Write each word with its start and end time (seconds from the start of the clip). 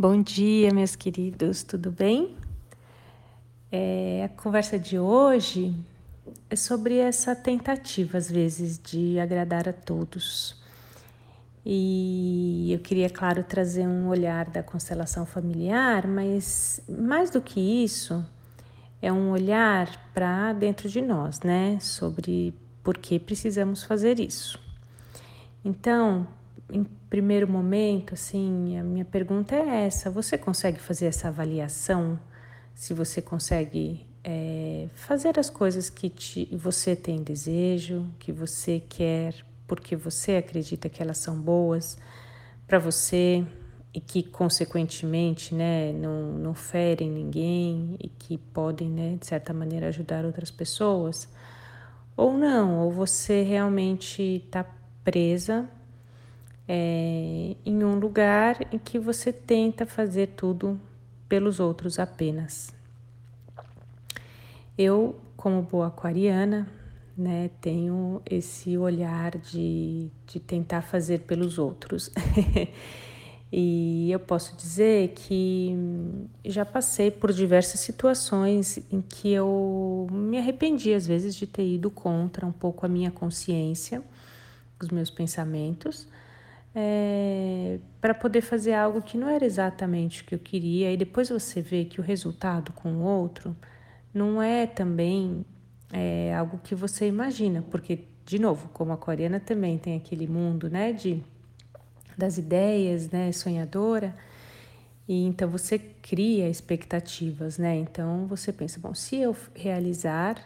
Bom 0.00 0.22
dia, 0.22 0.72
meus 0.72 0.96
queridos, 0.96 1.62
tudo 1.62 1.90
bem? 1.90 2.34
É, 3.70 4.22
a 4.24 4.42
conversa 4.42 4.78
de 4.78 4.98
hoje 4.98 5.76
é 6.48 6.56
sobre 6.56 6.96
essa 6.96 7.36
tentativa, 7.36 8.16
às 8.16 8.30
vezes, 8.30 8.80
de 8.82 9.20
agradar 9.20 9.68
a 9.68 9.74
todos. 9.74 10.56
E 11.66 12.72
eu 12.72 12.78
queria, 12.78 13.10
claro, 13.10 13.44
trazer 13.44 13.86
um 13.86 14.08
olhar 14.08 14.48
da 14.48 14.62
constelação 14.62 15.26
familiar, 15.26 16.06
mas 16.06 16.80
mais 16.88 17.28
do 17.28 17.42
que 17.42 17.60
isso, 17.60 18.24
é 19.02 19.12
um 19.12 19.30
olhar 19.32 20.10
para 20.14 20.54
dentro 20.54 20.88
de 20.88 21.02
nós, 21.02 21.40
né? 21.40 21.78
Sobre 21.78 22.54
por 22.82 22.96
que 22.96 23.18
precisamos 23.18 23.84
fazer 23.84 24.18
isso. 24.18 24.58
Então, 25.62 26.26
em 26.72 26.84
primeiro 27.08 27.48
momento, 27.48 28.14
assim, 28.14 28.78
a 28.78 28.82
minha 28.82 29.04
pergunta 29.04 29.54
é 29.54 29.86
essa: 29.86 30.10
você 30.10 30.38
consegue 30.38 30.78
fazer 30.78 31.06
essa 31.06 31.28
avaliação? 31.28 32.18
Se 32.74 32.94
você 32.94 33.20
consegue 33.20 34.06
é, 34.24 34.88
fazer 34.94 35.38
as 35.38 35.50
coisas 35.50 35.90
que 35.90 36.08
te, 36.08 36.48
você 36.56 36.94
tem 36.96 37.22
desejo, 37.22 38.06
que 38.18 38.32
você 38.32 38.82
quer, 38.88 39.34
porque 39.66 39.96
você 39.96 40.36
acredita 40.36 40.88
que 40.88 41.02
elas 41.02 41.18
são 41.18 41.40
boas 41.40 41.98
para 42.66 42.78
você 42.78 43.44
e 43.92 44.00
que, 44.00 44.22
consequentemente, 44.22 45.54
né, 45.54 45.92
não, 45.92 46.32
não 46.38 46.54
ferem 46.54 47.10
ninguém 47.10 47.96
e 47.98 48.08
que 48.08 48.38
podem, 48.38 48.88
né, 48.88 49.16
de 49.18 49.26
certa 49.26 49.52
maneira, 49.52 49.88
ajudar 49.88 50.24
outras 50.24 50.50
pessoas? 50.50 51.28
Ou 52.16 52.32
não, 52.32 52.78
ou 52.80 52.92
você 52.92 53.42
realmente 53.42 54.22
está 54.44 54.64
presa 55.02 55.68
é, 56.72 57.56
em 57.66 57.82
um 57.82 57.98
lugar 57.98 58.56
em 58.72 58.78
que 58.78 58.96
você 58.96 59.32
tenta 59.32 59.84
fazer 59.84 60.28
tudo 60.36 60.80
pelos 61.28 61.58
outros 61.58 61.98
apenas. 61.98 62.72
Eu, 64.78 65.18
como 65.36 65.62
boa 65.62 65.88
aquariana, 65.88 66.68
né, 67.18 67.50
tenho 67.60 68.22
esse 68.24 68.78
olhar 68.78 69.36
de, 69.36 70.12
de 70.28 70.38
tentar 70.38 70.82
fazer 70.82 71.22
pelos 71.22 71.58
outros. 71.58 72.08
e 73.52 74.08
eu 74.12 74.20
posso 74.20 74.56
dizer 74.56 75.08
que 75.08 75.76
já 76.44 76.64
passei 76.64 77.10
por 77.10 77.32
diversas 77.32 77.80
situações 77.80 78.78
em 78.92 79.02
que 79.02 79.32
eu 79.32 80.06
me 80.08 80.38
arrependi, 80.38 80.94
às 80.94 81.04
vezes, 81.04 81.34
de 81.34 81.48
ter 81.48 81.66
ido 81.66 81.90
contra 81.90 82.46
um 82.46 82.52
pouco 82.52 82.86
a 82.86 82.88
minha 82.88 83.10
consciência, 83.10 84.04
os 84.80 84.88
meus 84.88 85.10
pensamentos 85.10 86.06
é, 86.74 87.78
para 88.00 88.14
poder 88.14 88.40
fazer 88.40 88.74
algo 88.74 89.02
que 89.02 89.18
não 89.18 89.28
era 89.28 89.44
exatamente 89.44 90.22
o 90.22 90.24
que 90.24 90.34
eu 90.34 90.38
queria, 90.38 90.92
e 90.92 90.96
depois 90.96 91.28
você 91.28 91.60
vê 91.60 91.84
que 91.84 92.00
o 92.00 92.02
resultado 92.02 92.72
com 92.72 92.92
o 92.92 93.02
outro 93.02 93.56
não 94.12 94.42
é 94.42 94.66
também 94.66 95.44
é, 95.92 96.34
algo 96.34 96.58
que 96.58 96.74
você 96.74 97.06
imagina, 97.06 97.64
porque, 97.70 98.04
de 98.24 98.38
novo, 98.38 98.68
como 98.72 98.92
a 98.92 98.96
coreana 98.96 99.40
também 99.40 99.78
tem 99.78 99.96
aquele 99.96 100.26
mundo 100.26 100.68
né, 100.70 100.92
de, 100.92 101.22
das 102.16 102.38
ideias, 102.38 103.10
né, 103.10 103.32
sonhadora, 103.32 104.14
e 105.08 105.24
então 105.24 105.48
você 105.48 105.76
cria 105.76 106.48
expectativas, 106.48 107.58
né? 107.58 107.74
Então 107.76 108.28
você 108.28 108.52
pensa, 108.52 108.78
bom, 108.78 108.94
se 108.94 109.16
eu 109.16 109.36
realizar 109.56 110.36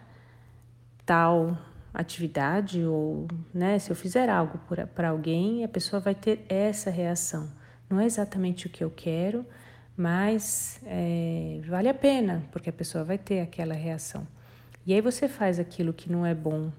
tal 1.05 1.59
atividade 1.95 2.85
ou 2.85 3.29
né, 3.53 3.79
se 3.79 3.91
eu 3.91 3.95
fizer 3.95 4.29
algo 4.29 4.59
para 4.95 5.09
alguém, 5.09 5.63
a 5.63 5.69
pessoa 5.69 6.01
vai 6.01 6.15
ter 6.15 6.45
essa 6.49 6.91
reação. 6.91 7.49
Não 7.89 8.01
é 8.01 8.05
exatamente 8.05 8.67
o 8.67 8.71
que 8.71 8.83
eu 8.83 8.91
quero, 8.91 9.47
mas 9.97 10.81
é, 10.85 11.61
vale 11.67 11.89
a 11.89 11.95
pena, 11.95 12.43
porque 12.51 12.69
a 12.69 12.73
pessoa 12.73 13.05
vai 13.05 13.17
ter 13.17 13.41
aquela 13.41 13.75
reação. 13.75 14.27
E 14.85 14.93
aí 14.93 15.01
você 15.01 15.29
faz 15.29 15.61
aquilo 15.61 15.93
que 15.93 16.11
não 16.11 16.27
é 16.27 16.35
bom 16.35 16.73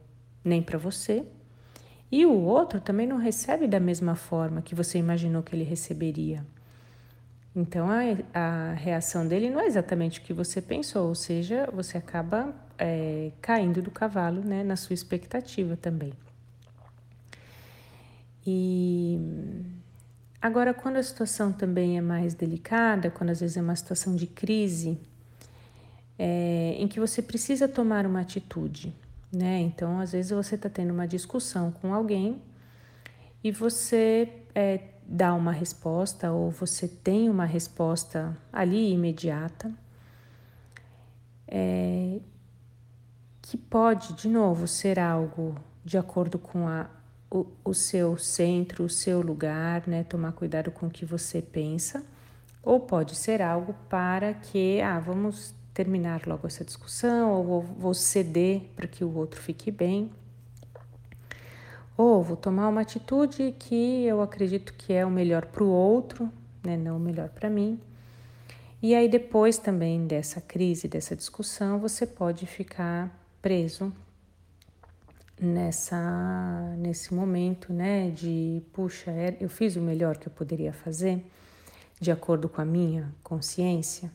nem 0.44 0.62
para 0.62 0.78
você, 0.78 1.26
e 2.12 2.26
o 2.26 2.34
outro 2.34 2.80
também 2.80 3.08
não 3.08 3.18
recebe 3.18 3.68
da 3.68 3.80
mesma 3.80 4.16
forma 4.16 4.62
que 4.62 4.76
você 4.76 4.98
imaginou 4.98 5.42
que 5.42 5.56
ele 5.56 5.64
receberia. 5.64 6.46
Então 7.56 7.88
a, 7.90 8.02
a 8.34 8.74
reação 8.74 9.26
dele 9.26 9.50
não 9.50 9.62
é 9.62 9.66
exatamente 9.68 10.20
o 10.20 10.24
que 10.24 10.34
você 10.34 10.62
pensou, 10.62 11.08
ou 11.08 11.16
seja, 11.16 11.70
você 11.72 11.98
acaba 11.98 12.54
é, 12.78 13.32
caindo 13.42 13.82
do 13.82 13.90
cavalo 13.90 14.42
né, 14.42 14.64
na 14.64 14.76
sua 14.76 14.94
expectativa 14.94 15.78
também. 15.78 16.14
E 18.46 19.20
agora, 20.42 20.74
quando 20.74 20.98
a 20.98 21.04
situação 21.04 21.52
também 21.52 21.98
é 21.98 22.02
mais 22.02 22.36
delicada, 22.36 23.10
quando 23.10 23.32
às 23.32 23.40
vezes 23.40 23.58
é 23.58 23.62
uma 23.62 23.76
situação 23.76 24.16
de 24.16 24.28
crise, 24.28 25.00
é, 26.20 26.76
em 26.78 26.88
que 26.88 27.00
você 27.00 27.22
precisa 27.22 27.68
tomar 27.68 28.06
uma 28.06 28.22
atitude, 28.22 28.94
né? 29.32 29.60
Então, 29.62 30.00
às 30.00 30.12
vezes 30.12 30.32
você 30.32 30.56
está 30.56 30.70
tendo 30.70 30.94
uma 30.94 31.08
discussão 31.08 31.72
com 31.72 31.94
alguém 31.94 32.42
e 33.44 33.52
você 33.52 34.30
é, 34.54 34.80
dá 35.08 35.34
uma 35.34 35.52
resposta 35.52 36.32
ou 36.32 36.50
você 36.50 36.88
tem 36.88 37.30
uma 37.30 37.46
resposta 37.46 38.36
ali 38.52 38.92
imediata. 38.92 39.72
É, 41.48 42.20
que 43.42 43.58
pode, 43.58 44.14
de 44.14 44.28
novo, 44.28 44.68
ser 44.68 45.00
algo 45.00 45.56
de 45.84 45.98
acordo 46.00 46.40
com 46.40 46.68
a, 46.68 46.90
o, 47.30 47.46
o 47.64 47.74
seu 47.74 48.18
centro, 48.18 48.86
o 48.86 48.90
seu 48.90 49.22
lugar, 49.22 49.84
né? 49.88 50.04
Tomar 50.04 50.32
cuidado 50.32 50.72
com 50.72 50.88
o 50.88 50.90
que 50.90 51.06
você 51.06 51.42
pensa, 51.44 52.04
ou 52.64 52.80
pode 52.80 53.16
ser 53.16 53.44
algo 53.44 53.76
para 53.88 54.34
que, 54.34 54.82
ah, 54.82 55.00
vamos 55.00 55.54
terminar 55.76 56.26
logo 56.26 56.48
essa 56.48 56.66
discussão, 56.66 57.32
ou 57.32 57.62
vou 57.62 57.94
ceder 57.94 58.62
para 58.76 58.88
que 58.88 59.04
o 59.04 59.16
outro 59.16 59.40
fique 59.40 59.70
bem. 59.70 60.10
Ou 61.98 62.22
vou 62.22 62.36
tomar 62.36 62.68
uma 62.68 62.82
atitude 62.82 63.56
que 63.58 64.04
eu 64.06 64.22
acredito 64.22 64.74
que 64.74 64.92
é 64.92 65.06
o 65.06 65.10
melhor 65.10 65.46
para 65.46 65.64
o 65.64 65.70
outro, 65.70 66.30
né, 66.64 66.76
não 66.76 66.98
o 66.98 67.00
melhor 67.00 67.30
para 67.30 67.50
mim. 67.50 67.80
E 68.82 68.94
aí, 68.94 69.08
depois 69.08 69.58
também 69.58 70.06
dessa 70.06 70.42
crise, 70.42 70.88
dessa 70.88 71.16
discussão, 71.16 71.80
você 71.80 72.06
pode 72.06 72.46
ficar 72.46 73.10
preso 73.42 73.94
nessa 75.40 76.76
nesse 76.78 77.14
momento, 77.14 77.74
né, 77.74 78.10
de 78.10 78.62
puxa, 78.74 79.12
é, 79.12 79.38
eu 79.40 79.50
fiz 79.50 79.76
o 79.76 79.82
melhor 79.82 80.18
que 80.18 80.28
eu 80.28 80.32
poderia 80.32 80.74
fazer, 80.74 81.26
de 82.00 82.12
acordo 82.12 82.48
com 82.50 82.62
a 82.62 82.66
minha 82.66 83.12
consciência. 83.24 84.12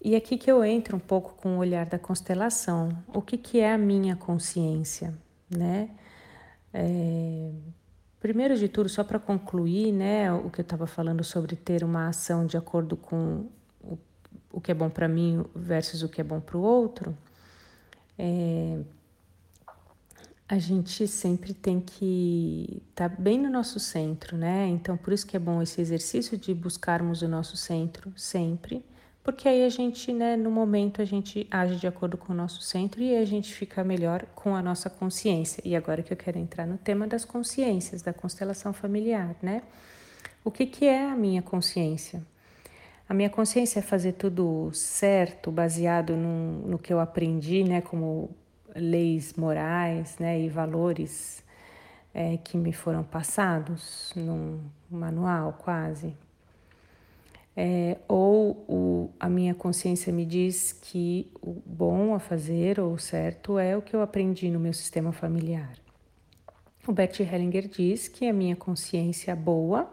E 0.00 0.14
aqui 0.14 0.36
que 0.36 0.50
eu 0.50 0.62
entro 0.62 0.96
um 0.96 1.00
pouco 1.00 1.34
com 1.34 1.56
o 1.56 1.58
olhar 1.58 1.86
da 1.86 1.98
constelação. 1.98 2.90
O 3.08 3.22
que, 3.22 3.38
que 3.38 3.58
é 3.58 3.72
a 3.72 3.78
minha 3.78 4.14
consciência, 4.14 5.14
né? 5.48 5.88
É, 6.74 7.50
primeiro 8.20 8.58
de 8.58 8.68
tudo, 8.68 8.88
só 8.88 9.04
para 9.04 9.18
concluir, 9.18 9.92
né, 9.92 10.32
o 10.32 10.50
que 10.50 10.60
eu 10.60 10.64
estava 10.64 10.86
falando 10.86 11.22
sobre 11.24 11.56
ter 11.56 11.84
uma 11.84 12.08
ação 12.08 12.44
de 12.44 12.56
acordo 12.56 12.96
com 12.96 13.46
o, 13.80 13.96
o 14.52 14.60
que 14.60 14.72
é 14.72 14.74
bom 14.74 14.90
para 14.90 15.08
mim 15.08 15.44
versus 15.54 16.02
o 16.02 16.08
que 16.08 16.20
é 16.20 16.24
bom 16.24 16.40
para 16.40 16.58
o 16.58 16.60
outro 16.60 17.16
é, 18.18 18.80
a 20.48 20.58
gente 20.58 21.06
sempre 21.08 21.52
tem 21.54 21.80
que 21.80 22.82
estar 22.90 23.08
tá 23.08 23.16
bem 23.18 23.38
no 23.38 23.50
nosso 23.50 23.80
centro, 23.80 24.36
né? 24.36 24.66
Então, 24.68 24.96
por 24.96 25.12
isso 25.12 25.26
que 25.26 25.36
é 25.36 25.40
bom 25.40 25.62
esse 25.62 25.80
exercício 25.80 26.36
de 26.36 26.54
buscarmos 26.54 27.22
o 27.22 27.28
nosso 27.28 27.56
centro 27.56 28.12
sempre, 28.16 28.84
porque 29.24 29.48
aí 29.48 29.64
a 29.64 29.70
gente, 29.70 30.12
né, 30.12 30.36
no 30.36 30.50
momento, 30.50 31.00
a 31.00 31.04
gente 31.06 31.46
age 31.50 31.76
de 31.76 31.86
acordo 31.86 32.18
com 32.18 32.34
o 32.34 32.36
nosso 32.36 32.60
centro 32.60 33.02
e 33.02 33.16
a 33.16 33.24
gente 33.24 33.54
fica 33.54 33.82
melhor 33.82 34.26
com 34.34 34.54
a 34.54 34.60
nossa 34.60 34.90
consciência. 34.90 35.62
E 35.64 35.74
agora 35.74 36.02
que 36.02 36.12
eu 36.12 36.16
quero 36.16 36.38
entrar 36.38 36.66
no 36.66 36.76
tema 36.76 37.06
das 37.06 37.24
consciências, 37.24 38.02
da 38.02 38.12
constelação 38.12 38.74
familiar, 38.74 39.34
né? 39.42 39.62
O 40.44 40.50
que, 40.50 40.66
que 40.66 40.84
é 40.84 41.10
a 41.10 41.16
minha 41.16 41.40
consciência? 41.40 42.22
A 43.08 43.14
minha 43.14 43.30
consciência 43.30 43.78
é 43.78 43.82
fazer 43.82 44.12
tudo 44.12 44.70
certo, 44.74 45.50
baseado 45.50 46.14
no, 46.14 46.68
no 46.68 46.78
que 46.78 46.92
eu 46.92 47.00
aprendi, 47.00 47.64
né, 47.64 47.80
como 47.80 48.30
leis 48.76 49.32
morais, 49.34 50.18
né, 50.18 50.38
e 50.38 50.50
valores 50.50 51.42
é, 52.12 52.36
que 52.36 52.58
me 52.58 52.74
foram 52.74 53.02
passados 53.02 54.12
num 54.14 54.60
manual, 54.90 55.54
quase. 55.54 56.14
É, 57.56 57.98
ou 58.08 58.64
o, 58.68 59.10
a 59.18 59.28
minha 59.28 59.54
consciência 59.54 60.12
me 60.12 60.24
diz 60.24 60.72
que 60.72 61.30
o 61.40 61.62
bom 61.64 62.14
a 62.14 62.18
fazer 62.18 62.80
ou 62.80 62.94
o 62.94 62.98
certo 62.98 63.58
é 63.58 63.76
o 63.76 63.82
que 63.82 63.94
eu 63.94 64.02
aprendi 64.02 64.50
no 64.50 64.58
meu 64.58 64.72
sistema 64.72 65.12
familiar. 65.12 65.72
O 66.86 66.92
Bert 66.92 67.18
Hellinger 67.20 67.68
diz 67.68 68.08
que 68.08 68.28
a 68.28 68.32
minha 68.32 68.56
consciência 68.56 69.34
boa 69.36 69.88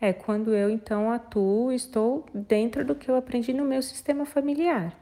é 0.00 0.12
quando 0.12 0.54
eu 0.54 0.68
então 0.70 1.10
atuo, 1.10 1.72
estou 1.72 2.26
dentro 2.34 2.84
do 2.84 2.94
que 2.94 3.10
eu 3.10 3.16
aprendi 3.16 3.52
no 3.52 3.64
meu 3.64 3.82
sistema 3.82 4.26
familiar. 4.26 4.98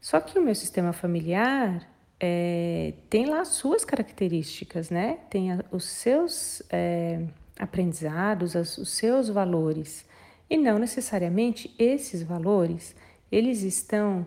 Só 0.00 0.20
que 0.20 0.38
o 0.38 0.42
meu 0.42 0.54
sistema 0.54 0.92
familiar 0.92 1.88
é, 2.20 2.94
tem 3.08 3.26
lá 3.26 3.40
as 3.40 3.48
suas 3.48 3.84
características, 3.84 4.90
né? 4.90 5.18
Tem 5.30 5.52
a, 5.52 5.64
os 5.70 5.84
seus 5.84 6.62
é, 6.70 7.22
aprendizados, 7.58 8.54
as, 8.54 8.78
os 8.78 8.90
seus 8.90 9.28
valores. 9.28 10.04
E 10.50 10.56
não 10.56 10.78
necessariamente 10.78 11.74
esses 11.78 12.22
valores, 12.22 12.96
eles 13.30 13.62
estão, 13.62 14.26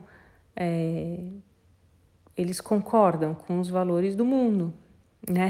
é, 0.55 1.19
eles 2.37 2.61
concordam 2.61 3.33
com 3.33 3.59
os 3.59 3.69
valores 3.69 4.15
do 4.15 4.23
mundo, 4.23 4.73
né? 5.27 5.49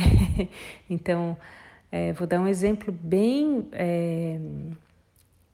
então, 0.90 1.38
é, 1.92 2.14
vou 2.14 2.26
dar 2.26 2.40
um 2.40 2.48
exemplo 2.48 2.92
bem, 2.92 3.68
é, 3.74 4.40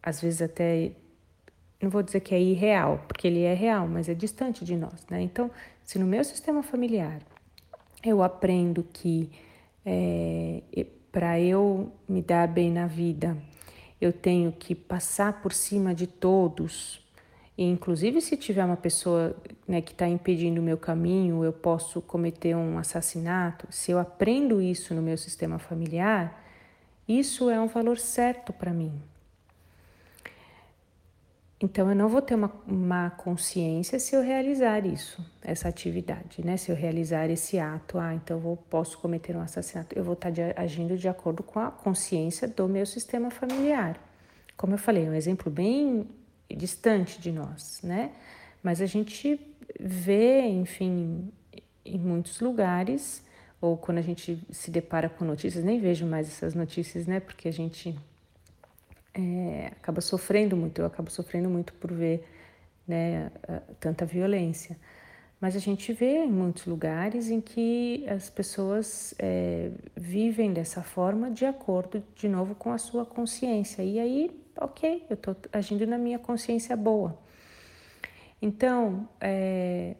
às 0.03 0.21
vezes 0.21 0.41
até, 0.41 0.91
não 1.81 1.89
vou 1.89 2.03
dizer 2.03 2.19
que 2.19 2.35
é 2.35 2.39
irreal, 2.39 3.03
porque 3.07 3.27
ele 3.27 3.41
é 3.41 3.53
real, 3.53 3.87
mas 3.87 4.07
é 4.07 4.13
distante 4.13 4.63
de 4.63 4.75
nós, 4.75 5.05
né? 5.09 5.21
Então, 5.21 5.49
se 5.83 5.97
no 5.97 6.05
meu 6.05 6.23
sistema 6.23 6.61
familiar 6.61 7.19
eu 8.03 8.21
aprendo 8.21 8.83
que 8.83 9.29
é, 9.85 10.61
para 11.11 11.39
eu 11.39 11.91
me 12.07 12.21
dar 12.21 12.47
bem 12.47 12.71
na 12.71 12.85
vida, 12.85 13.37
eu 13.99 14.13
tenho 14.13 14.51
que 14.51 14.75
passar 14.75 15.41
por 15.41 15.53
cima 15.53 15.93
de 15.93 16.07
todos, 16.07 17.05
e 17.57 17.63
inclusive 17.63 18.21
se 18.21 18.37
tiver 18.37 18.63
uma 18.63 18.77
pessoa 18.77 19.35
né, 19.67 19.81
que 19.81 19.91
está 19.91 20.07
impedindo 20.07 20.61
o 20.61 20.63
meu 20.63 20.77
caminho, 20.77 21.43
eu 21.43 21.51
posso 21.51 22.01
cometer 22.01 22.55
um 22.55 22.77
assassinato. 22.77 23.67
Se 23.71 23.91
eu 23.91 23.97
aprendo 23.97 24.61
isso 24.61 24.93
no 24.93 25.01
meu 25.01 25.17
sistema 25.17 25.57
familiar, 25.57 26.45
isso 27.07 27.49
é 27.49 27.59
um 27.59 27.67
valor 27.67 27.97
certo 27.97 28.53
para 28.53 28.71
mim. 28.71 29.01
Então 31.59 31.89
eu 31.89 31.95
não 31.95 32.07
vou 32.07 32.21
ter 32.21 32.35
uma, 32.35 32.51
uma 32.67 33.09
consciência 33.09 33.97
se 33.97 34.15
eu 34.15 34.21
realizar 34.21 34.85
isso, 34.85 35.25
essa 35.41 35.67
atividade, 35.67 36.45
né? 36.45 36.55
Se 36.55 36.71
eu 36.71 36.75
realizar 36.75 37.29
esse 37.31 37.57
ato, 37.57 37.97
ah, 37.97 38.13
então 38.13 38.37
eu 38.37 38.59
posso 38.69 38.99
cometer 38.99 39.35
um 39.35 39.41
assassinato. 39.41 39.97
Eu 39.97 40.03
vou 40.03 40.13
estar 40.13 40.29
de, 40.29 40.41
agindo 40.55 40.95
de 40.95 41.09
acordo 41.09 41.41
com 41.41 41.59
a 41.59 41.71
consciência 41.71 42.47
do 42.47 42.67
meu 42.67 42.85
sistema 42.85 43.31
familiar. 43.31 43.99
Como 44.55 44.75
eu 44.75 44.77
falei, 44.77 45.07
é 45.07 45.09
um 45.09 45.15
exemplo 45.15 45.51
bem 45.51 46.07
distante 46.47 47.19
de 47.19 47.31
nós, 47.31 47.79
né? 47.83 48.11
Mas 48.61 48.79
a 48.79 48.85
gente 48.85 49.39
vê, 49.79 50.41
enfim, 50.41 51.31
em 51.83 51.97
muitos 51.97 52.39
lugares, 52.39 53.23
ou 53.59 53.77
quando 53.77 53.97
a 53.97 54.01
gente 54.01 54.39
se 54.51 54.69
depara 54.69 55.09
com 55.09 55.25
notícias, 55.25 55.63
nem 55.63 55.79
vejo 55.79 56.05
mais 56.05 56.27
essas 56.27 56.53
notícias, 56.53 57.07
né? 57.07 57.19
Porque 57.19 57.47
a 57.47 57.53
gente 57.53 57.97
é, 59.17 59.67
acaba 59.67 60.01
sofrendo 60.01 60.55
muito, 60.55 60.79
eu 60.79 60.85
acabo 60.85 61.09
sofrendo 61.09 61.49
muito 61.49 61.73
por 61.73 61.91
ver 61.91 62.23
né, 62.87 63.31
tanta 63.79 64.05
violência. 64.05 64.77
Mas 65.39 65.55
a 65.55 65.59
gente 65.59 65.93
vê 65.93 66.23
em 66.23 66.31
muitos 66.31 66.65
lugares 66.65 67.29
em 67.29 67.39
que 67.39 68.05
as 68.09 68.29
pessoas 68.29 69.13
é, 69.19 69.69
vivem 69.95 70.51
dessa 70.51 70.81
forma 70.81 71.29
de 71.29 71.45
acordo, 71.45 72.03
de 72.15 72.27
novo, 72.27 72.55
com 72.55 72.71
a 72.71 72.77
sua 72.77 73.05
consciência. 73.05 73.83
E 73.83 73.99
aí, 73.99 74.31
ok, 74.59 75.05
eu 75.09 75.13
estou 75.13 75.35
agindo 75.53 75.85
na 75.85 75.97
minha 75.97 76.17
consciência 76.17 76.75
boa. 76.75 77.19
Então, 78.41 79.07
é, 79.21 79.95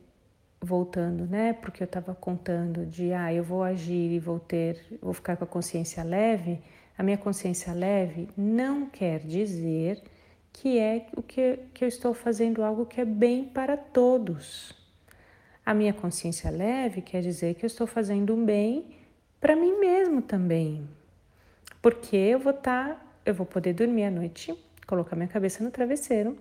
voltando, 0.62 1.26
né? 1.26 1.54
Porque 1.54 1.84
eu 1.84 1.86
estava 1.86 2.16
contando 2.16 2.86
de, 2.86 3.14
ah, 3.14 3.34
eu 3.34 3.44
vou 3.44 3.64
agir 3.64 4.12
e 4.12 4.20
vou 4.20 4.40
ter, 4.40 4.98
vou 5.02 5.14
ficar 5.14 5.38
com 5.38 5.44
a 5.44 5.48
consciência 5.48 6.04
leve. 6.04 6.60
A 6.98 7.04
minha 7.04 7.18
consciência 7.18 7.74
leve 7.74 8.28
não 8.36 8.88
quer 8.88 9.20
dizer 9.20 10.02
que 10.52 10.80
é 10.80 11.08
o 11.16 11.22
que, 11.22 11.60
que 11.74 11.84
eu 11.84 11.88
estou 11.88 12.14
fazendo 12.14 12.64
algo 12.64 12.86
que 12.86 13.00
é 13.00 13.06
bem 13.06 13.46
para 13.46 13.78
todos. 13.78 14.74
A 15.66 15.74
minha 15.74 15.94
consciência 15.94 16.50
leve 16.50 17.02
quer 17.02 17.22
dizer 17.22 17.54
que 17.56 17.66
eu 17.66 17.68
estou 17.68 17.86
fazendo 17.86 18.34
um 18.34 18.44
bem 18.44 18.86
para 19.40 19.56
mim 19.56 19.80
mesmo 19.80 20.22
também. 20.22 20.88
Porque 21.82 22.16
eu 22.16 22.40
vou 22.40 22.54
estar, 22.54 22.96
tá, 22.96 23.06
eu 23.26 23.34
vou 23.34 23.46
poder 23.46 23.74
dormir 23.74 24.06
à 24.06 24.12
noite, 24.12 24.58
colocar 24.88 25.16
minha 25.16 25.28
cabeça 25.28 25.64
no 25.64 25.70
travesseiro 25.70 26.38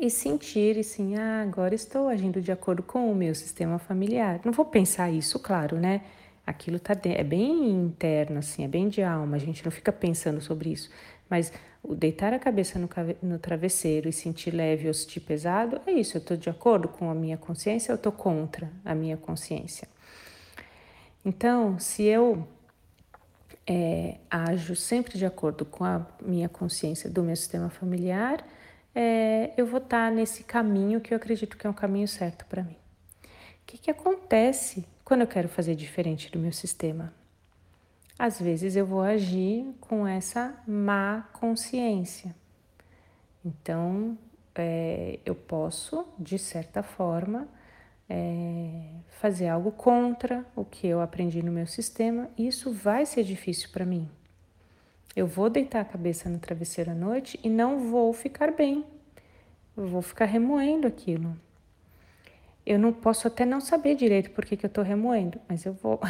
e 0.00 0.10
sentir 0.10 0.78
assim, 0.78 1.16
ah, 1.16 1.42
agora 1.42 1.74
estou 1.74 2.08
agindo 2.08 2.40
de 2.40 2.52
acordo 2.52 2.82
com 2.82 3.10
o 3.10 3.14
meu 3.14 3.34
sistema 3.34 3.78
familiar. 3.78 4.40
Não 4.44 4.52
vou 4.52 4.64
pensar 4.64 5.10
isso, 5.10 5.38
claro, 5.38 5.78
né? 5.78 6.02
aquilo 6.46 6.78
tá 6.78 6.94
de, 6.94 7.10
é 7.10 7.24
bem 7.24 7.70
interno, 7.70 8.38
assim, 8.38 8.64
é 8.64 8.68
bem 8.68 8.88
de 8.88 9.02
alma, 9.02 9.36
a 9.36 9.40
gente 9.40 9.64
não 9.64 9.72
fica 9.72 9.92
pensando 9.92 10.40
sobre 10.40 10.70
isso. 10.70 10.90
Mas 11.28 11.52
o 11.82 11.94
deitar 11.94 12.32
a 12.32 12.38
cabeça 12.38 12.78
no, 12.78 12.88
no 13.22 13.38
travesseiro 13.38 14.08
e 14.08 14.12
sentir 14.12 14.50
leve 14.50 14.86
ou 14.86 14.94
sentir 14.94 15.20
pesado, 15.20 15.80
é 15.86 15.92
isso, 15.92 16.16
eu 16.16 16.20
estou 16.20 16.36
de 16.36 16.50
acordo 16.50 16.88
com 16.88 17.10
a 17.10 17.14
minha 17.14 17.36
consciência 17.36 17.92
ou 17.92 17.96
estou 17.96 18.12
contra 18.12 18.70
a 18.84 18.94
minha 18.94 19.16
consciência. 19.16 19.88
Então, 21.24 21.78
se 21.78 22.02
eu 22.02 22.46
é, 23.66 24.16
ajo 24.30 24.76
sempre 24.76 25.16
de 25.16 25.24
acordo 25.24 25.64
com 25.64 25.84
a 25.84 26.06
minha 26.20 26.48
consciência 26.48 27.08
do 27.08 27.22
meu 27.22 27.34
sistema 27.34 27.70
familiar, 27.70 28.44
é, 28.94 29.52
eu 29.56 29.66
vou 29.66 29.78
estar 29.78 30.08
tá 30.08 30.14
nesse 30.14 30.44
caminho 30.44 31.00
que 31.00 31.12
eu 31.12 31.16
acredito 31.16 31.56
que 31.56 31.66
é 31.66 31.70
um 31.70 31.74
caminho 31.74 32.06
certo 32.06 32.46
para 32.46 32.62
mim. 32.62 32.76
O 33.24 33.66
que, 33.66 33.78
que 33.78 33.90
acontece 33.90 34.86
quando 35.04 35.22
eu 35.22 35.26
quero 35.26 35.48
fazer 35.48 35.74
diferente 35.74 36.30
do 36.30 36.38
meu 36.38 36.52
sistema? 36.52 37.12
Às 38.18 38.40
vezes 38.40 38.76
eu 38.76 38.86
vou 38.86 39.02
agir 39.02 39.66
com 39.80 40.06
essa 40.06 40.54
má 40.66 41.28
consciência. 41.32 42.34
Então, 43.44 44.16
é, 44.54 45.18
eu 45.24 45.34
posso, 45.34 46.06
de 46.18 46.38
certa 46.38 46.82
forma, 46.82 47.48
é, 48.08 48.86
fazer 49.20 49.48
algo 49.48 49.72
contra 49.72 50.46
o 50.54 50.64
que 50.64 50.86
eu 50.86 51.00
aprendi 51.00 51.42
no 51.42 51.50
meu 51.50 51.66
sistema, 51.66 52.30
e 52.38 52.46
isso 52.46 52.72
vai 52.72 53.04
ser 53.04 53.24
difícil 53.24 53.70
para 53.70 53.84
mim. 53.84 54.08
Eu 55.14 55.26
vou 55.26 55.48
deitar 55.48 55.80
a 55.80 55.84
cabeça 55.84 56.28
no 56.28 56.38
travesseiro 56.38 56.90
à 56.90 56.94
noite 56.94 57.38
e 57.42 57.48
não 57.48 57.90
vou 57.90 58.12
ficar 58.12 58.50
bem. 58.52 58.84
Eu 59.76 59.86
vou 59.86 60.02
ficar 60.02 60.24
remoendo 60.24 60.86
aquilo. 60.86 61.36
Eu 62.66 62.78
não 62.78 62.92
posso 62.92 63.28
até 63.28 63.44
não 63.44 63.60
saber 63.60 63.94
direito 63.94 64.30
por 64.30 64.44
que, 64.44 64.56
que 64.56 64.64
eu 64.64 64.68
estou 64.68 64.82
remoendo, 64.82 65.38
mas 65.48 65.64
eu 65.64 65.72
vou. 65.72 66.00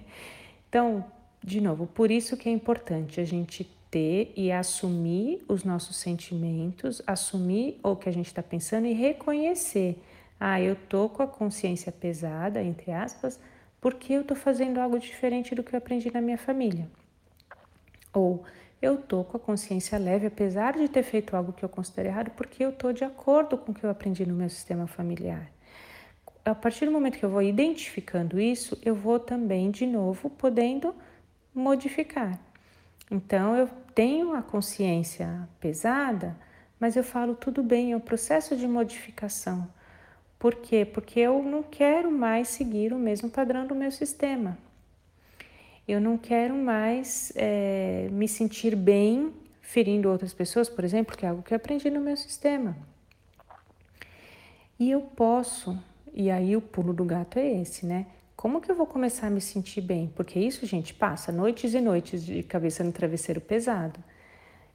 então, 0.68 1.04
de 1.42 1.60
novo, 1.60 1.86
por 1.86 2.10
isso 2.10 2.36
que 2.36 2.48
é 2.48 2.52
importante 2.52 3.20
a 3.20 3.24
gente 3.24 3.64
ter 3.90 4.32
e 4.34 4.50
assumir 4.50 5.44
os 5.46 5.64
nossos 5.64 5.96
sentimentos, 5.96 7.02
assumir 7.06 7.78
o 7.82 7.94
que 7.94 8.08
a 8.08 8.12
gente 8.12 8.26
está 8.26 8.42
pensando 8.42 8.86
e 8.86 8.92
reconhecer. 8.92 10.02
Ah, 10.40 10.60
eu 10.60 10.74
tô 10.74 11.08
com 11.08 11.22
a 11.22 11.26
consciência 11.26 11.92
pesada, 11.92 12.62
entre 12.62 12.90
aspas, 12.90 13.38
porque 13.80 14.12
eu 14.12 14.22
estou 14.22 14.36
fazendo 14.36 14.78
algo 14.78 14.98
diferente 14.98 15.54
do 15.54 15.62
que 15.62 15.74
eu 15.74 15.78
aprendi 15.78 16.12
na 16.12 16.20
minha 16.20 16.38
família. 16.38 16.88
Ou 18.12 18.44
eu 18.80 18.96
tô 18.96 19.24
com 19.24 19.36
a 19.36 19.40
consciência 19.40 19.98
leve, 19.98 20.26
apesar 20.26 20.74
de 20.74 20.88
ter 20.88 21.02
feito 21.02 21.36
algo 21.36 21.52
que 21.52 21.64
eu 21.64 21.68
considero 21.68 22.08
errado, 22.08 22.30
porque 22.32 22.64
eu 22.64 22.72
tô 22.72 22.92
de 22.92 23.04
acordo 23.04 23.56
com 23.56 23.72
o 23.72 23.74
que 23.74 23.84
eu 23.84 23.90
aprendi 23.90 24.26
no 24.26 24.34
meu 24.34 24.48
sistema 24.48 24.86
familiar 24.86 25.50
a 26.44 26.54
partir 26.54 26.86
do 26.86 26.92
momento 26.92 27.18
que 27.18 27.24
eu 27.24 27.30
vou 27.30 27.42
identificando 27.42 28.40
isso, 28.40 28.78
eu 28.84 28.94
vou 28.94 29.18
também, 29.18 29.70
de 29.70 29.86
novo, 29.86 30.28
podendo 30.28 30.94
modificar. 31.54 32.38
Então, 33.10 33.56
eu 33.56 33.68
tenho 33.94 34.34
a 34.34 34.42
consciência 34.42 35.48
pesada, 35.60 36.36
mas 36.80 36.96
eu 36.96 37.04
falo 37.04 37.34
tudo 37.34 37.62
bem, 37.62 37.92
é 37.92 37.96
um 37.96 38.00
processo 38.00 38.56
de 38.56 38.66
modificação. 38.66 39.68
Por 40.38 40.56
quê? 40.56 40.84
Porque 40.84 41.20
eu 41.20 41.40
não 41.42 41.62
quero 41.62 42.10
mais 42.10 42.48
seguir 42.48 42.92
o 42.92 42.98
mesmo 42.98 43.30
padrão 43.30 43.66
do 43.66 43.74
meu 43.74 43.92
sistema. 43.92 44.58
Eu 45.86 46.00
não 46.00 46.16
quero 46.16 46.54
mais 46.54 47.32
é, 47.34 48.08
me 48.10 48.28
sentir 48.28 48.76
bem 48.76 49.32
ferindo 49.60 50.10
outras 50.10 50.32
pessoas, 50.32 50.68
por 50.68 50.84
exemplo, 50.84 51.16
que 51.16 51.26
é 51.26 51.28
algo 51.28 51.42
que 51.42 51.52
eu 51.52 51.56
aprendi 51.56 51.90
no 51.90 52.00
meu 52.00 52.16
sistema. 52.16 52.76
E 54.78 54.90
eu 54.90 55.00
posso 55.00 55.78
e 56.14 56.30
aí 56.30 56.54
o 56.54 56.60
pulo 56.60 56.92
do 56.92 57.04
gato 57.04 57.38
é 57.38 57.60
esse, 57.60 57.86
né? 57.86 58.06
Como 58.36 58.60
que 58.60 58.70
eu 58.70 58.74
vou 58.74 58.86
começar 58.86 59.28
a 59.28 59.30
me 59.30 59.40
sentir 59.40 59.80
bem? 59.80 60.12
Porque 60.14 60.38
isso, 60.38 60.66
gente, 60.66 60.92
passa 60.92 61.32
noites 61.32 61.72
e 61.72 61.80
noites 61.80 62.24
de 62.24 62.42
cabeça 62.42 62.84
no 62.84 62.92
travesseiro 62.92 63.40
pesado. 63.40 64.02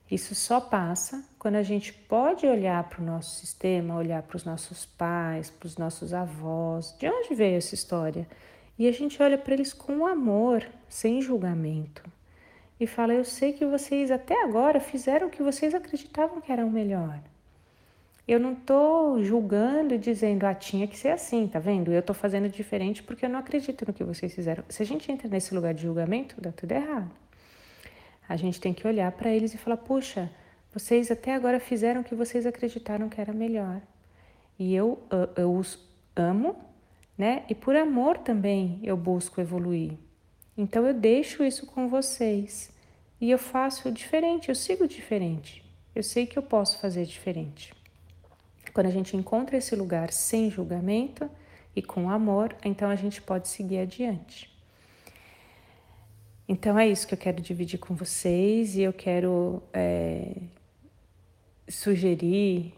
Isso 0.10 0.34
só 0.34 0.60
passa 0.60 1.24
quando 1.38 1.56
a 1.56 1.64
gente 1.64 1.94
pode 1.94 2.48
olhar 2.48 2.84
para 2.86 3.02
o 3.02 3.06
nosso 3.06 3.40
sistema, 3.40 3.96
olhar 3.96 4.24
para 4.24 4.38
os 4.38 4.46
nossos 4.46 4.86
pais, 4.86 5.50
para 5.50 5.68
os 5.68 5.78
nossos 5.78 6.14
avós, 6.14 6.96
de 6.98 7.08
onde 7.08 7.36
veio 7.36 7.58
essa 7.58 7.76
história? 7.76 8.28
E 8.78 8.88
a 8.88 8.92
gente 8.92 9.22
olha 9.22 9.38
para 9.38 9.54
eles 9.54 9.74
com 9.74 10.06
amor, 10.06 10.68
sem 10.88 11.22
julgamento. 11.22 12.04
E 12.80 12.86
fala: 12.86 13.14
Eu 13.14 13.26
sei 13.26 13.54
que 13.54 13.66
vocês 13.66 14.12
até 14.12 14.44
agora 14.44 14.80
fizeram 14.80 15.28
o 15.28 15.30
que 15.30 15.42
vocês 15.42 15.74
acreditavam 15.74 16.40
que 16.40 16.52
era 16.52 16.66
o 16.66 16.72
melhor. 16.72 17.20
Eu 18.28 18.42
não 18.42 18.52
estou 18.52 19.24
julgando 19.24 19.94
e 19.94 19.98
dizendo, 19.98 20.46
ah, 20.46 20.54
tinha 20.54 20.86
que 20.86 20.98
ser 20.98 21.10
assim, 21.10 21.48
tá 21.48 21.60
vendo? 21.60 21.94
Eu 21.94 22.02
estou 22.02 22.14
fazendo 22.14 22.50
diferente 22.50 23.02
porque 23.02 23.26
eu 23.26 23.30
não 23.30 23.40
acredito 23.40 23.86
no 23.88 23.94
que 23.94 24.04
vocês 24.04 24.36
fizeram. 24.36 24.66
Se 24.68 24.84
a 24.84 24.86
gente 24.86 25.10
entra 25.10 25.30
nesse 25.30 25.56
lugar 25.56 25.74
de 25.74 25.84
julgamento, 25.84 26.36
dá 26.42 26.52
tudo 26.52 26.74
errado. 26.74 27.10
A 28.28 28.36
gente 28.36 28.60
tem 28.60 28.74
que 28.74 28.86
olhar 28.86 29.10
para 29.14 29.30
eles 29.30 29.54
e 29.54 29.58
falar, 29.58 29.78
puxa, 29.78 30.30
vocês 30.74 31.10
até 31.10 31.34
agora 31.34 31.58
fizeram 31.58 32.02
o 32.02 32.04
que 32.04 32.14
vocês 32.14 32.46
acreditaram 32.46 33.08
que 33.08 33.22
era 33.22 33.32
melhor. 33.32 33.82
E 34.60 34.76
eu, 34.76 35.02
eu 35.38 35.56
os 35.56 35.80
amo, 36.14 36.54
né? 37.18 37.44
E 37.50 37.56
por 37.56 37.76
amor 37.76 38.18
também 38.20 38.80
eu 38.84 38.96
busco 38.96 39.42
evoluir. 39.42 39.94
Então 40.58 40.86
eu 40.86 40.94
deixo 40.94 41.44
isso 41.44 41.66
com 41.66 41.88
vocês. 41.88 42.72
E 43.20 43.32
eu 43.32 43.40
faço 43.40 43.92
diferente, 43.92 44.50
eu 44.50 44.56
sigo 44.56 44.88
diferente. 44.88 45.64
eu 45.96 46.04
sei 46.04 46.28
que 46.28 46.38
eu 46.38 46.44
posso 46.44 46.78
fazer 46.78 47.06
diferente. 47.06 47.74
Quando 48.72 48.86
a 48.86 48.92
gente 48.92 49.18
encontra 49.18 49.58
esse 49.58 49.76
lugar 49.76 50.12
sem 50.14 50.52
julgamento 50.52 51.28
e 51.76 51.82
com 51.82 52.12
amor, 52.12 52.56
então 52.64 52.88
a 52.90 52.96
gente 52.96 53.20
pode 53.20 53.48
seguir 53.48 53.80
adiante. 53.80 54.56
Então 56.48 56.78
é 56.78 56.88
isso 56.88 57.08
que 57.08 57.14
eu 57.16 57.18
quero 57.18 57.42
dividir 57.42 57.80
com 57.80 57.96
vocês 57.96 58.76
e 58.76 58.82
eu 58.82 58.94
quero 58.94 59.64
é, 59.74 60.36
sugerir, 61.68 62.74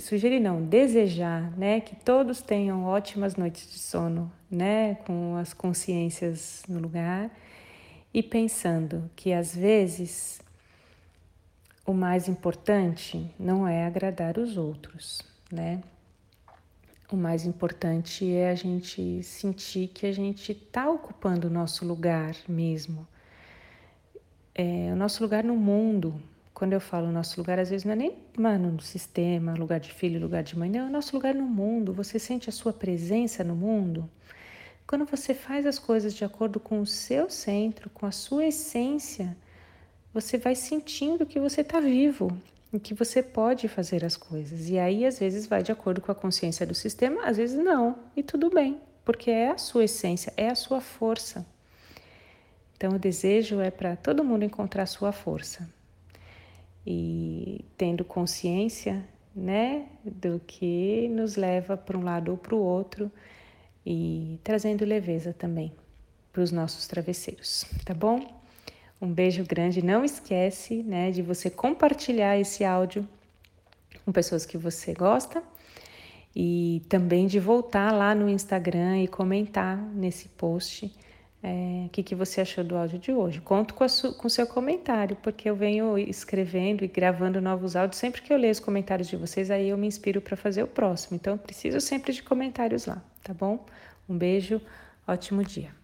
sugerir 0.00 0.40
não, 0.40 0.62
desejar, 0.62 1.50
né, 1.56 1.80
que 1.80 1.94
todos 1.94 2.40
tenham 2.40 2.84
ótimas 2.84 3.36
noites 3.36 3.70
de 3.70 3.78
sono, 3.78 4.32
né, 4.50 4.94
com 5.06 5.36
as 5.36 5.52
consciências 5.52 6.62
no 6.68 6.80
lugar 6.80 7.30
e 8.12 8.22
pensando 8.22 9.10
que 9.14 9.32
às 9.32 9.54
vezes 9.54 10.40
o 11.86 11.92
mais 11.92 12.28
importante 12.28 13.30
não 13.38 13.66
é 13.66 13.84
agradar 13.84 14.38
os 14.38 14.56
outros, 14.56 15.22
né? 15.50 15.82
O 17.10 17.16
mais 17.16 17.44
importante 17.44 18.30
é 18.32 18.50
a 18.50 18.54
gente 18.54 19.22
sentir 19.24 19.88
que 19.88 20.06
a 20.06 20.12
gente 20.12 20.52
está 20.52 20.88
ocupando 20.88 21.48
o 21.48 21.50
nosso 21.50 21.84
lugar 21.84 22.36
mesmo. 22.48 23.06
É, 24.54 24.90
o 24.92 24.96
nosso 24.96 25.20
lugar 25.20 25.42
no 25.42 25.56
mundo, 25.56 26.22
quando 26.54 26.72
eu 26.72 26.80
falo 26.80 27.10
nosso 27.10 27.40
lugar, 27.40 27.58
às 27.58 27.70
vezes 27.70 27.84
não 27.84 27.92
é 27.92 27.96
nem, 27.96 28.18
mano, 28.36 28.72
no 28.72 28.82
sistema, 28.82 29.54
lugar 29.54 29.80
de 29.80 29.92
filho, 29.92 30.20
lugar 30.20 30.42
de 30.42 30.58
mãe, 30.58 30.68
não, 30.68 30.88
é 30.88 30.90
nosso 30.90 31.14
lugar 31.14 31.34
no 31.34 31.44
mundo. 31.44 31.92
Você 31.92 32.18
sente 32.18 32.48
a 32.48 32.52
sua 32.52 32.72
presença 32.72 33.42
no 33.42 33.54
mundo. 33.54 34.08
Quando 34.86 35.04
você 35.04 35.32
faz 35.32 35.64
as 35.64 35.78
coisas 35.78 36.12
de 36.12 36.24
acordo 36.24 36.58
com 36.58 36.80
o 36.80 36.86
seu 36.86 37.30
centro, 37.30 37.88
com 37.90 38.04
a 38.04 38.12
sua 38.12 38.46
essência, 38.46 39.36
você 40.12 40.36
vai 40.36 40.54
sentindo 40.54 41.24
que 41.24 41.38
você 41.38 41.60
está 41.60 41.78
vivo 41.78 42.36
e 42.72 42.80
que 42.80 42.92
você 42.92 43.22
pode 43.22 43.68
fazer 43.68 44.04
as 44.04 44.16
coisas. 44.16 44.68
E 44.68 44.78
aí, 44.78 45.06
às 45.06 45.18
vezes, 45.18 45.46
vai 45.46 45.62
de 45.62 45.70
acordo 45.70 46.00
com 46.00 46.10
a 46.10 46.14
consciência 46.14 46.66
do 46.66 46.74
sistema, 46.74 47.24
às 47.24 47.36
vezes 47.36 47.56
não, 47.56 47.96
e 48.16 48.22
tudo 48.22 48.50
bem, 48.50 48.80
porque 49.04 49.30
é 49.30 49.50
a 49.50 49.58
sua 49.58 49.84
essência, 49.84 50.32
é 50.36 50.48
a 50.48 50.54
sua 50.54 50.80
força. 50.80 51.46
Então, 52.76 52.92
o 52.92 52.98
desejo 52.98 53.60
é 53.60 53.70
para 53.70 53.94
todo 53.94 54.24
mundo 54.24 54.44
encontrar 54.44 54.82
a 54.82 54.86
sua 54.86 55.12
força 55.12 55.68
e 56.86 57.64
tendo 57.76 58.04
consciência, 58.04 59.04
né, 59.34 59.86
do 60.04 60.40
que 60.46 61.08
nos 61.08 61.36
leva 61.36 61.76
para 61.76 61.96
um 61.96 62.02
lado 62.02 62.32
ou 62.32 62.36
para 62.36 62.54
o 62.54 62.58
outro 62.58 63.10
e 63.86 64.38
trazendo 64.42 64.84
leveza 64.84 65.32
também 65.32 65.72
para 66.32 66.42
os 66.42 66.52
nossos 66.52 66.86
travesseiros, 66.86 67.64
tá 67.84 67.94
bom? 67.94 68.40
Um 69.00 69.12
beijo 69.12 69.44
grande. 69.44 69.82
Não 69.82 70.04
esquece, 70.04 70.82
né, 70.82 71.10
de 71.10 71.22
você 71.22 71.48
compartilhar 71.48 72.38
esse 72.38 72.64
áudio 72.64 73.08
com 74.04 74.12
pessoas 74.12 74.44
que 74.44 74.58
você 74.58 74.92
gosta 74.92 75.42
e 76.34 76.82
também 76.88 77.26
de 77.26 77.40
voltar 77.40 77.92
lá 77.92 78.14
no 78.14 78.28
Instagram 78.28 78.98
e 79.02 79.08
comentar 79.08 79.76
nesse 79.76 80.28
post 80.28 80.92
é, 81.42 81.84
o 81.86 81.88
que, 81.88 82.02
que 82.02 82.14
você 82.14 82.42
achou 82.42 82.62
do 82.62 82.76
áudio 82.76 82.98
de 82.98 83.12
hoje. 83.12 83.40
Conto 83.40 83.74
com 83.74 83.84
o 83.84 84.30
seu 84.30 84.46
comentário, 84.46 85.16
porque 85.16 85.48
eu 85.48 85.56
venho 85.56 85.98
escrevendo 85.98 86.84
e 86.84 86.88
gravando 86.88 87.40
novos 87.40 87.76
áudios. 87.76 87.98
Sempre 87.98 88.22
que 88.22 88.32
eu 88.32 88.36
leio 88.36 88.52
os 88.52 88.60
comentários 88.60 89.08
de 89.08 89.16
vocês, 89.16 89.50
aí 89.50 89.68
eu 89.68 89.78
me 89.78 89.86
inspiro 89.86 90.20
para 90.20 90.36
fazer 90.36 90.62
o 90.62 90.68
próximo. 90.68 91.16
Então, 91.16 91.38
preciso 91.38 91.80
sempre 91.80 92.12
de 92.12 92.22
comentários 92.22 92.86
lá, 92.86 93.02
tá 93.22 93.32
bom? 93.32 93.64
Um 94.08 94.16
beijo, 94.16 94.60
ótimo 95.06 95.42
dia. 95.42 95.79